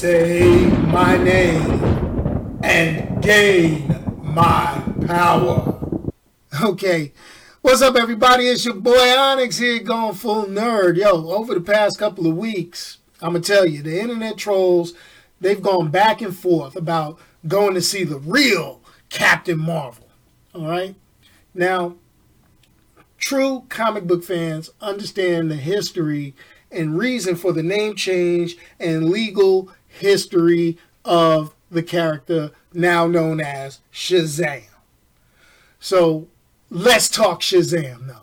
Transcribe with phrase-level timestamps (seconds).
[0.00, 5.78] Say my name and gain my power.
[6.62, 7.12] Okay.
[7.60, 8.46] What's up, everybody?
[8.46, 10.96] It's your boy Onyx here, going full nerd.
[10.96, 14.94] Yo, over the past couple of weeks, I'm going to tell you, the internet trolls,
[15.38, 20.08] they've gone back and forth about going to see the real Captain Marvel.
[20.54, 20.94] All right?
[21.52, 21.96] Now,
[23.18, 26.34] true comic book fans understand the history
[26.70, 33.80] and reason for the name change and legal history of the character now known as
[33.92, 34.64] Shazam.
[35.78, 36.28] So
[36.70, 38.22] let's talk Shazam now.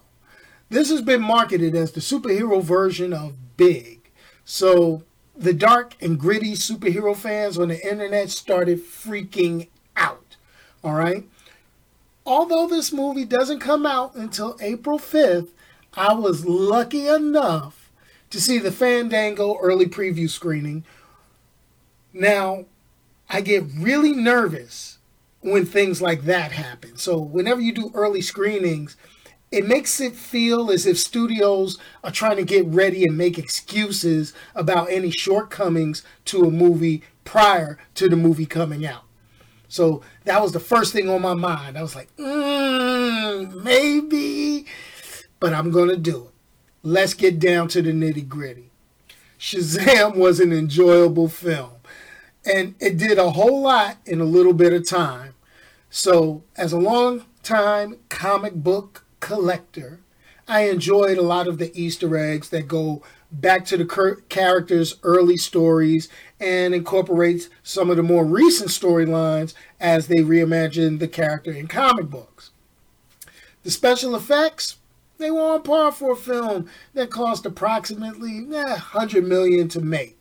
[0.70, 4.09] This has been marketed as the superhero version of Big.
[4.44, 5.03] So
[5.35, 10.36] the dark and gritty superhero fans on the internet started freaking out.
[10.84, 11.27] All right.
[12.25, 15.49] Although this movie doesn't come out until April 5th,
[15.94, 17.89] I was lucky enough
[18.30, 20.83] to see the Fandango early preview screening.
[22.18, 22.66] Now,
[23.30, 24.98] I get really nervous
[25.42, 26.98] when things like that happen.
[26.98, 28.98] So, whenever you do early screenings,
[29.52, 34.34] it makes it feel as if studios are trying to get ready and make excuses
[34.56, 39.04] about any shortcomings to a movie prior to the movie coming out.
[39.70, 41.78] So that was the first thing on my mind.
[41.78, 44.66] I was like, mm, maybe,
[45.40, 46.34] but I'm going to do it.
[46.84, 48.72] Let's get down to the nitty gritty.
[49.40, 51.72] Shazam was an enjoyable film,
[52.48, 55.34] and it did a whole lot in a little bit of time.
[55.90, 60.00] So, as a long time comic book collector,
[60.48, 65.38] I enjoyed a lot of the Easter eggs that go back to the characters' early
[65.38, 66.08] stories
[66.39, 72.09] and incorporates some of the more recent storylines as they reimagine the character in comic
[72.09, 72.52] books.
[73.64, 74.78] The special effects,
[75.17, 80.17] they were on par for a film that cost approximately eh, 100 million to make.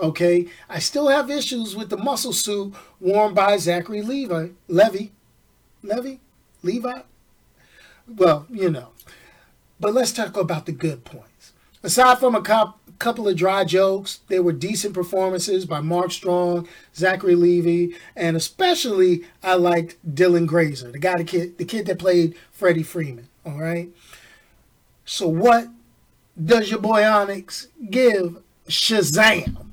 [0.00, 4.48] Okay, I still have issues with the muscle suit worn by Zachary Levi.
[4.66, 5.12] Levy,
[5.82, 6.20] Levy,
[6.62, 7.00] Levi.
[8.08, 8.88] Well, you know.
[9.78, 11.52] But let's talk about the good points.
[11.82, 16.68] Aside from a cop, couple of dry jokes, there were decent performances by Mark Strong,
[16.94, 21.98] Zachary Levy, and especially I liked Dylan Grazer, the guy, the kid, the kid that
[21.98, 23.28] played Freddie Freeman.
[23.44, 23.88] All right.
[25.04, 25.68] So what
[26.42, 29.69] does your boy Onyx give Shazam?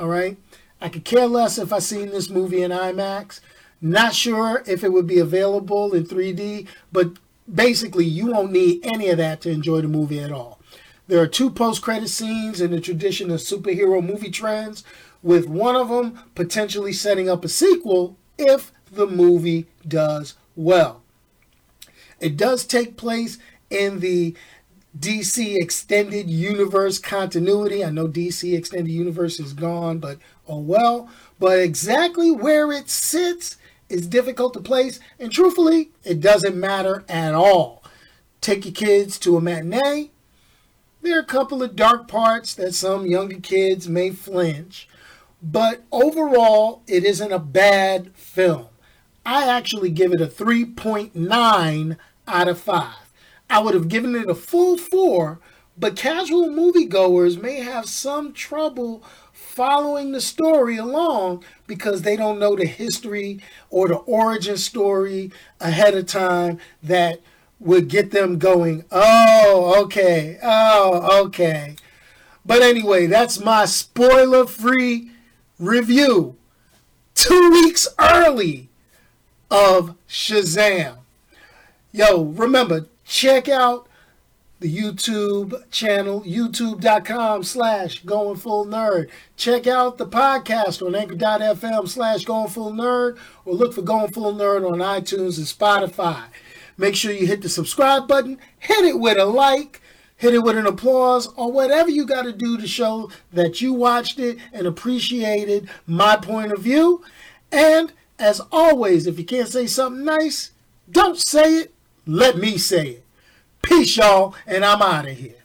[0.00, 0.38] All right.
[0.80, 3.40] I could care less if I seen this movie in IMAX.
[3.82, 7.18] Not sure if it would be available in 3D, but
[7.52, 10.58] basically you won't need any of that to enjoy the movie at all.
[11.06, 14.84] There are two post-credit scenes in the tradition of superhero movie trends,
[15.22, 21.02] with one of them potentially setting up a sequel if the movie does well.
[22.20, 23.36] It does take place
[23.68, 24.34] in the
[24.98, 27.84] DC Extended Universe continuity.
[27.84, 30.18] I know DC Extended Universe is gone, but
[30.48, 31.08] oh well.
[31.38, 33.56] But exactly where it sits
[33.88, 37.82] is difficult to place, and truthfully, it doesn't matter at all.
[38.40, 40.10] Take your kids to a matinee.
[41.02, 44.88] There are a couple of dark parts that some younger kids may flinch,
[45.42, 48.66] but overall, it isn't a bad film.
[49.24, 51.96] I actually give it a 3.9
[52.28, 52.94] out of 5.
[53.50, 55.40] I would have given it a full 4,
[55.76, 59.02] but casual moviegoers may have some trouble
[59.32, 65.94] following the story along because they don't know the history or the origin story ahead
[65.94, 67.20] of time that
[67.58, 68.84] would get them going.
[68.92, 70.38] Oh, okay.
[70.42, 71.74] Oh, okay.
[72.46, 75.10] But anyway, that's my spoiler free
[75.58, 76.36] review.
[77.14, 78.68] Two weeks early
[79.50, 80.98] of Shazam.
[81.92, 83.88] Yo, remember, check out
[84.60, 89.10] the YouTube channel, youtube.com slash going full nerd.
[89.36, 94.32] Check out the podcast on anchor.fm slash going full nerd or look for going full
[94.32, 96.22] nerd on iTunes and Spotify.
[96.78, 99.82] Make sure you hit the subscribe button, hit it with a like,
[100.16, 103.72] hit it with an applause, or whatever you got to do to show that you
[103.72, 107.02] watched it and appreciated my point of view.
[107.50, 110.52] And as always, if you can't say something nice,
[110.88, 111.74] don't say it.
[112.06, 113.04] Let me say it.
[113.62, 115.39] Peace, y'all, and I'm out of here.